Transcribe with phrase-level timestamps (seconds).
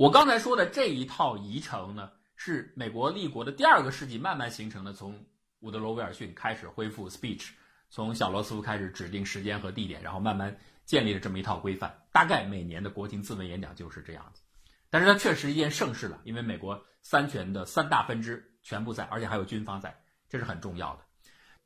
[0.00, 5.14] 我刚才说的这一套仪程呢，是美国立国的第二个世纪慢慢形成的，从
[5.58, 7.50] 伍德罗·威尔逊开始恢复 speech，
[7.90, 11.94] 从小罗斯福开始指定时间和地点，然后慢慢建立了这么一套规范。
[12.12, 14.40] 大概每年的国情自文演讲就是这样子，
[14.88, 19.94] 但是它确实一件盛事了，因为美国三权的三大分支全部在，而且还有军方在，
[20.30, 21.02] 这是很重要的。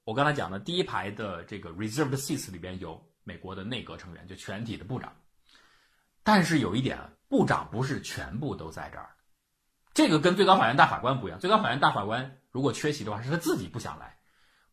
[0.03, 5.16] 我刚才讲的第一排的这个 reserved seats 里边有美国的内阁成员，就全体的部长。
[6.25, 6.98] 但是有一点，
[7.29, 9.14] 部长不是全部都在这儿，
[9.92, 11.38] 这个跟最高法院大法官不一样。
[11.38, 14.06] 最高法院大法官如果缺席的话，是他自己不想来；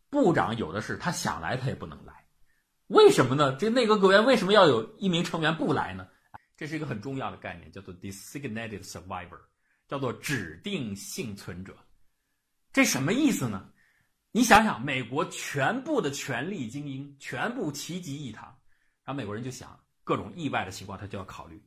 [0.10, 2.26] 部长有的是他想来他也不能来，
[2.88, 3.56] 为什么呢？
[3.58, 6.08] 这内阁阁员为什么要有一名成员不来呢？
[6.56, 9.40] 这是一个很重要的概念，叫做 designated survivor，
[9.88, 11.76] 叫做指定幸存者。
[12.72, 13.70] 这什么意思呢？
[14.32, 18.46] 你想想，美国全部的权力精英全部齐集一堂，
[19.04, 19.78] 然后美国人就想。
[20.12, 21.64] 各种意外的情况，他就要考虑。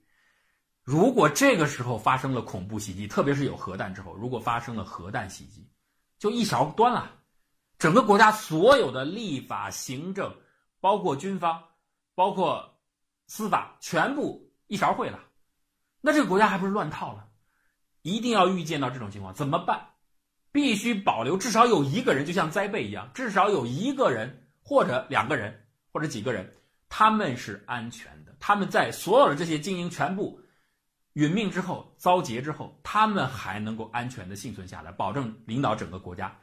[0.83, 5.67] 如果这个时候发生了恐怖袭击，特别是有核弹之后，如果发生了核弹袭击，
[6.19, 7.11] 就一勺端了，
[7.79, 10.31] 整个国家所有的立法、行政，
[10.79, 11.65] 包括军方，
[12.15, 12.79] 包括
[13.29, 15.19] 司法，全部一勺烩了。
[16.03, 17.27] 那这个国家还不是乱套了？
[18.03, 19.89] 一定要预见到这种情况，怎么办？
[20.53, 26.55] 必须保留至少有一个人，就像灾备一样，至少有一个人或者两个人或者几个人，
[26.97, 28.37] 他们是安全的。
[28.39, 30.41] 他们在所有的这些精英全部
[31.15, 36.39] 殒命之后、遭劫之后，他们还能够安全的幸存下来，保证领导整个国家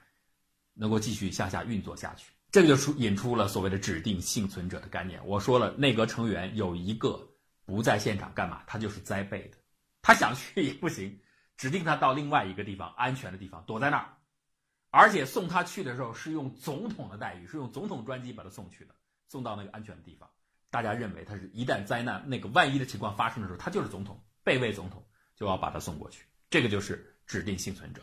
[0.73, 2.33] 能够继续向下运作下去。
[2.51, 5.25] 这个就出引出了所谓的指定幸存者的概念。
[5.25, 7.17] 我说了，内阁成员有一个
[7.63, 8.61] 不在现场干嘛？
[8.67, 9.57] 他就是灾备的，
[10.01, 11.17] 他想去也不行，
[11.55, 14.17] 指定他到另外一个地方安全的地方躲在那儿，
[14.89, 18.93] 而且送他去的时候是用总统的待遇，是用总统专机把他送去的，
[19.29, 20.29] 送到那个安全的地方。
[20.71, 25.05] 大家认为他是一旦灾难那个万一的情况发生的时候，他就是总统，备位总统
[25.35, 26.25] 就要把他送过去。
[26.49, 28.01] 这个就是指定幸存者。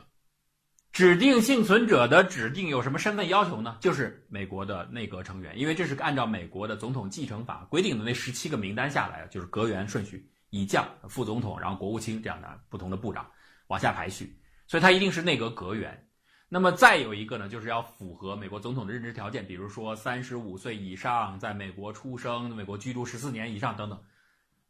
[0.93, 3.79] 指定幸存者的指定有什么身份要求呢？
[3.81, 13.31] 就是美国的内阁成员，因为这是按照美国的总统继承法规定的那十七个名单下来，就是阁员顺序，以降、副总统，然后国务卿这样的不同的部长
[13.69, 16.08] 往下排序，所以他一定是内阁阁员。
[16.51, 24.03] 那么再有一个呢，就是要符合美国总统的任职条件，比如说三十五岁以上，在美国出生，美国居住十四年以上等等，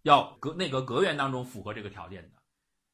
[0.03, 2.31] 要阁内阁阁员当中符合这个条件的。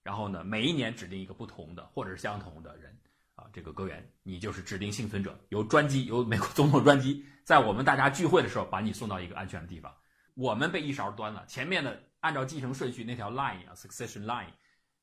[0.02, 2.94] 然后呢，每一年指定一个不同的或者是相同的人
[3.36, 9.90] 啊，这个阁员你就是指定幸存者，由专机由美国总统专机在我们大家聚会的时候把你送到一个安全的地方。
[10.34, 14.48] 我们被一勺端了，前面的按照继承顺序那条 line 啊，succession line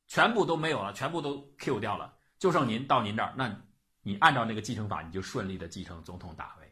[0.06, 3.60] 全部都没有了，全部都 Q 掉了，就剩您到您这儿那。
[4.04, 6.72] 你按照那个继承法，你就顺利的继承总统大位，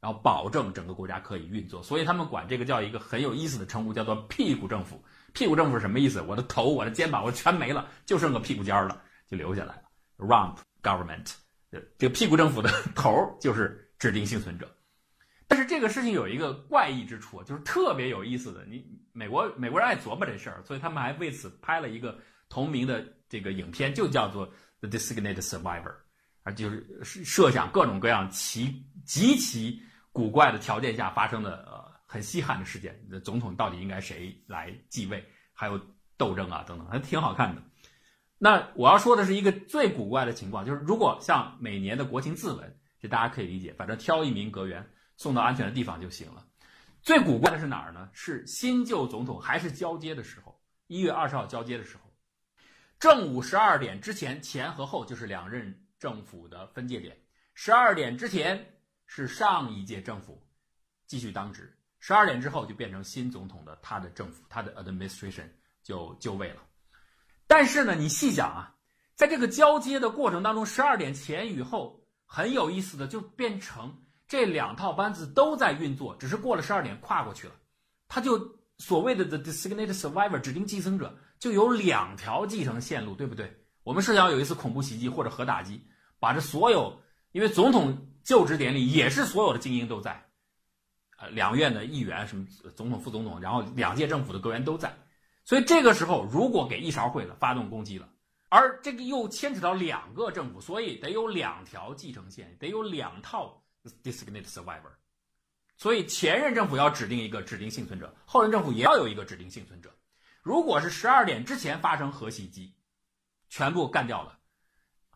[0.00, 1.82] 然后保证整个国家可以运作。
[1.82, 5.02] 所以他们管这个叫一个很有意思的称呼，叫做“屁股政府”。
[5.32, 6.20] 屁股政府是什么意思？
[6.22, 9.82] 我的头、我的肩膀我全没了，就剩个屁股尖儿了，就留下来了。
[10.18, 11.34] Rump government，
[11.70, 14.68] 这个屁股政府的 头就是指定幸存者。
[15.46, 18.64] 但是这个事情有一个怪异之处，就是特别有意思的。
[18.66, 22.18] 你美国美国人爱琢磨这事儿，所以他们还为此拍了一个
[22.48, 24.48] 同名的这个影片，就叫做
[24.80, 25.82] 《The Designated Survivor》。
[26.52, 35.80] 就是设想各种各样奇极其古怪的条件下发生的呃很稀罕的事件，总统到底应该谁来继位，还有
[36.16, 37.62] 斗争啊等等，还挺好看的。
[38.38, 44.84] 那我要说的是一个最古怪的情况，就是如果像每年的国情自文，这大家可以理解，反正挑一名阁员
[45.16, 46.44] 送到安全的地方就行了。
[47.02, 48.08] 最古怪的是哪儿呢？
[48.12, 52.02] 是新旧总统还是交接的时候，一月二十号交接的时候，
[52.98, 55.86] 正午十二点之前前和后就是两任。
[56.00, 57.16] 政府的分界点，
[57.52, 60.42] 十二点之前是上一届政府
[61.06, 65.46] 继续当职，十二点之后就变成新总统的他的政府，他的 administration
[65.82, 66.62] 就就位了。
[67.46, 68.74] 但是呢，你细想啊，
[69.14, 77.52] 在这个交接的过程当中，十二点前与后很有意思的就变成这两套班子都在运作，只是过了十二点跨过去了，
[78.08, 83.54] 他就所谓的 the designated survivor 指定继承者就有两条继承线路，对不对？
[83.82, 85.84] 我们设想有一次恐怖袭击或者核打击。
[86.20, 87.00] 把这所有，
[87.32, 90.24] 因为总统就职典礼也是所有的精英都在，
[91.16, 92.46] 呃，两院的议员什么
[92.76, 94.94] 总统、副总统，然后两届政府的阁员都在，
[95.44, 98.08] 所以这个时候如果给一勺烩了，发动攻击了，
[98.50, 103.62] 而这个又牵扯到两个政府，所以得有两条继承线，得有两套
[104.04, 104.92] designated survivor，
[105.76, 109.90] 所以前任政府要指定一个指定幸存者，后任政府也要有一个指定幸存者。
[110.42, 112.74] 如果是十二点之前发生核袭击，
[113.48, 114.38] 全部干掉了。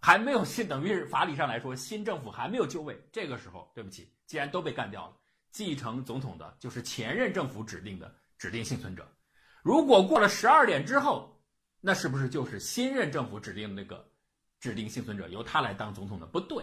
[0.04, 2.94] 还没有新，等于是法理上来说，新政府还没有就位。
[3.10, 5.16] 这个时候，对不起，既然都被干掉了，
[5.50, 9.10] 继承总统的就是前任政府指定的指定幸存者。
[9.62, 11.42] 如果过了十二点之后，
[11.80, 14.06] 那是不是就是新任政府指定的那个
[14.60, 16.26] 指定幸存者由他来当总统的？
[16.26, 16.62] 不对，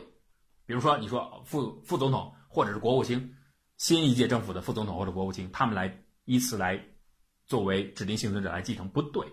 [0.67, 3.35] 比如说你说副副总统或者是国务卿，
[3.77, 6.79] 新一届政府的副总统或者国务卿，他们来依次来
[7.47, 9.25] 作为指定幸存者来继承，不对。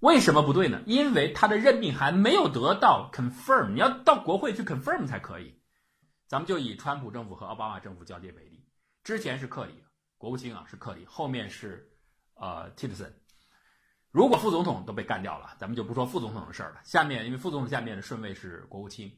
[0.00, 0.82] 为什么不对呢？
[0.86, 5.60] 因为他的任命还没有得到 confirm，你要到国会去 confirm 才可以。
[6.26, 8.64] 咱们就以川普政府和奥巴马政府交接为例，
[9.04, 9.74] 之前是克里
[10.16, 11.90] 国务卿啊，是克里，后面是
[12.34, 13.14] 呃 t i t s o n。
[14.10, 16.80] 如果副总统都被干掉了，咱们就不说副总统的事儿了。
[16.82, 19.12] 下面因为副总统下面的顺位是国务卿，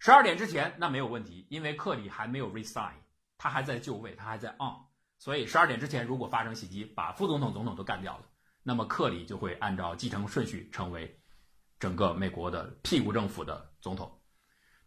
[0.00, 2.94] 十二点之前那没有问题，因为克里还没有 resign，
[3.38, 4.74] 他还在就位，他还在 on，
[5.18, 8.24] 所以十二点之前如果发生袭击，把副总统、总统都干掉了。
[8.66, 11.20] 那么克里就会按照继承顺序成为
[11.78, 14.10] 整个美国的屁股政府的总统。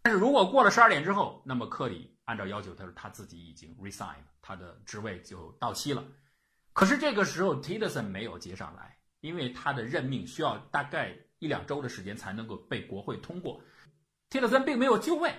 [0.01, 6.03] 但是如果过了十二点之后，那么克里按照要求，他说他自己已经 resign，他的职位就到期了。
[6.73, 13.61] 可是这个时候 Tillerson 没有接上来，因为他的任命需要大概一两周的时间才能够被国会通过。
[14.31, 15.33] Tillerson 并没有就位，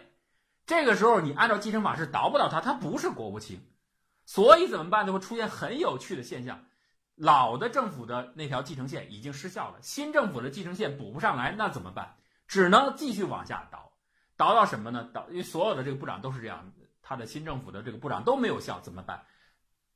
[0.64, 3.60] 这个时候你按照继承法是倒不倒他，他不是国务卿，
[4.26, 5.06] 所以怎么办？
[5.06, 6.67] 就会出现很有趣的现象。
[7.18, 12.14] 老的政府的那条继承线已经失效了，新政府的继承线补不上来，那怎么办？
[12.46, 13.92] 只能继续往下倒，
[14.36, 15.10] 倒到什么呢？
[15.12, 16.72] 倒，因为所有的这个部长都是这样，
[17.02, 19.22] 他的新政府的这个部长都没有效，怎么办？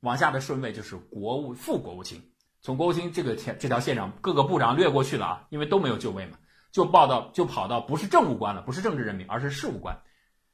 [0.01, 6.37] 往下的顺位就是国务副国务卿，从国务卿这个前这条线上，各个部长略过去了啊，因为都没有就位嘛，
[6.73, 9.97] 就报到就跑到不是政务官了，不是政治任命，而是事务官，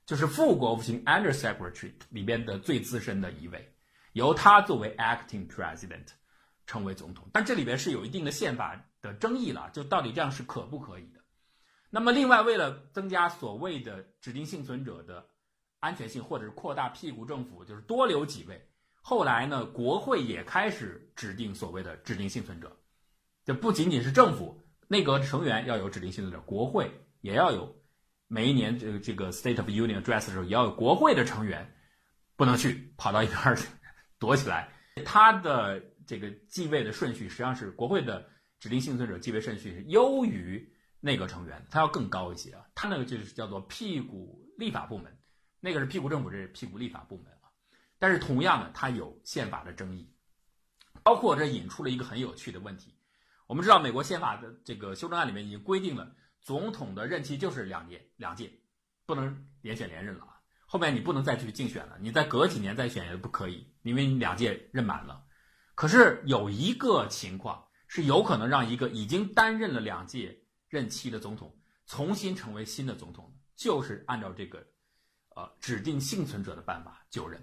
[0.05, 3.73] 就是副国务卿 （Under Secretary） 里边的最资深的一位，
[4.13, 6.05] 由他作为 Acting President。
[6.69, 11.19] 成为总统，但这里边是有一定的宪法的争议了，就到底这样是可不可以的？
[11.89, 15.25] 那么，另外为了增加所谓的指定幸存者的
[15.79, 18.63] 安全性，或者是扩大屁股政府，就是多留几位。
[19.01, 22.71] 后来呢，国会也开始指定所谓的指定幸存者，
[23.43, 26.91] 这不仅仅是政府内阁成员要有指定幸存者，国会
[27.21, 27.75] 也要有。
[28.27, 31.67] 每一年这个这个 State of Union Address 的时候，也要有国会的成员
[32.35, 33.67] 不能去跑到一边去
[34.19, 34.69] 躲起来，
[35.03, 35.83] 他的。
[36.09, 38.27] 这个继位的顺序实际上是国会的
[38.59, 42.65] 指定幸存者继位顺序是优于内阁成员，他要更高一些啊。
[42.73, 45.15] 他那个就是叫做屁股立法部门，
[45.59, 47.53] 那个是屁股政府，这是屁股立法部门啊。
[47.99, 50.11] 但是同样的，它有宪法的争议，
[51.03, 52.95] 包括这引出了一个很有趣的问题。
[53.45, 58.51] 我们知道，美国宪法的这个修正案里面已经规定了，总统的任期就是两年两届，
[59.05, 60.41] 不能连选连任了啊。
[60.65, 65.23] 后面你不能再去竞选了，你再隔几年再选也不可以，因为你两届任满了。
[65.79, 70.37] 可是有一个情况是有可能让一个已经担任了两届
[70.67, 74.61] 任期的总统重新成为新的总统，就是按照这个，
[75.37, 77.41] 呃，指定幸存者的办法就任。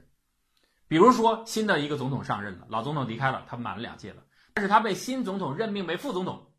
[0.87, 4.23] 比如说，新的一个总统上任了，老总统离开了，他满了两届了，
[4.53, 6.53] 但是他被新总统任命为副总统，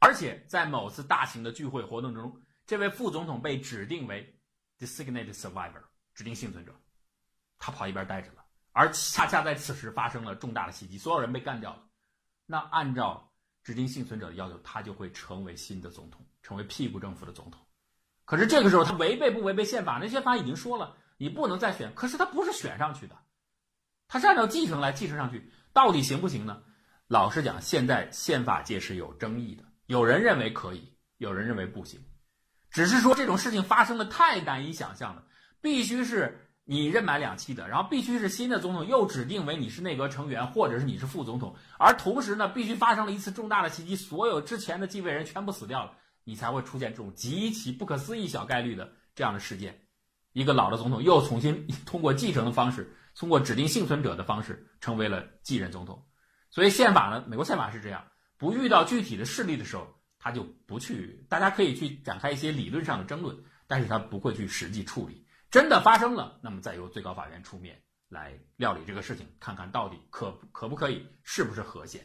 [0.00, 4.36] 而且在某次大型的聚会活动中，这位副总统被指定为
[4.80, 6.74] designated survivor 指定幸存者，
[7.56, 8.44] 他跑一边待着了。
[8.72, 11.82] 而恰恰在此时发生了重大的袭击，所有人被干掉了。
[12.46, 13.32] 那按照
[13.62, 17.60] 指定幸存者的要求，他就会成为新的总统，成为屁股政府的总统。
[18.24, 19.98] 可是这个时候，他违背不违背宪法？
[20.00, 21.92] 那宪法已经说了，你不能再选。
[21.94, 23.16] 可是他不是选上去的，
[24.08, 26.62] 他是按照继承来继承上去，到底行不行呢？
[27.08, 32.00] 老实讲，现在宪法界是有争议的，有人认为可以，有人认为不行。
[32.70, 35.24] 只是说这种事情发生的太难以想象了，
[35.60, 36.46] 必须是。
[36.70, 49.80] 你任满两期的，然后必须是新的总统又指定为你是内阁成员，或者是你是副总统，而同时呢，必须发生了一次重大的袭击，所有之前的继位人全部死掉了，你才会出现这种极其不可思议小概率的这样的事件。
[50.32, 56.00] 一个老的总统又重新 通过继承的方式，通过指定幸存者的方式成为了继任总统。
[56.50, 58.04] 所以宪法呢，美国宪法是这样，
[58.38, 59.88] 不遇到具体的事例的时候，
[60.20, 63.36] 他就不去，大家可以去展开一些理论上的争论，
[63.66, 65.26] 但是他不会去实际处理。
[65.50, 72.00] 真的发生了，那么再由最高法院出面来料理这个事情，看看到底可可不可以，是不是合宪。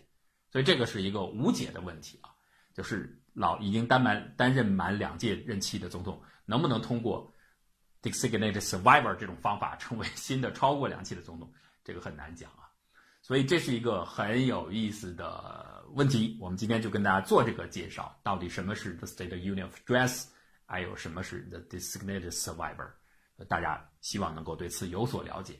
[0.51, 2.31] 所以这个是一个无解的问题啊，
[2.73, 7.31] 就是老已经担满担任满两届任期的总统，能不能通过
[8.01, 12.65] designated survivor 这种方法成为新的超过两期的总统，这个很难讲啊。
[13.21, 16.37] 所以这是一个很有意思的问题。
[16.39, 20.27] 我们今天就跟大家做这个介绍，到底什么是 the State Union Address，
[20.65, 22.89] 还有什么是 the designated survivor。
[23.43, 25.59] 大家希望能够对此有所了解。